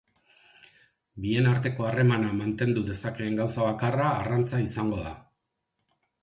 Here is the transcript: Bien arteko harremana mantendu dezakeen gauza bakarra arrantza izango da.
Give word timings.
Bien 1.25 1.49
arteko 1.49 1.85
harremana 1.89 2.31
mantendu 2.37 2.85
dezakeen 2.87 3.37
gauza 3.41 3.67
bakarra 3.69 4.09
arrantza 4.15 4.63
izango 4.65 5.05
da. 5.05 5.13